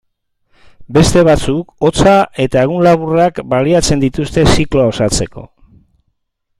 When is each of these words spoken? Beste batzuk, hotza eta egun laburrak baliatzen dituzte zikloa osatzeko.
Beste 0.97 1.23
batzuk, 1.27 1.75
hotza 1.89 2.15
eta 2.45 2.63
egun 2.69 2.81
laburrak 2.89 3.43
baliatzen 3.55 4.03
dituzte 4.07 4.49
zikloa 4.57 4.91
osatzeko. 4.95 5.49